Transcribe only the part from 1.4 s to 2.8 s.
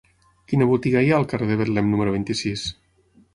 de Betlem número vint-i-sis?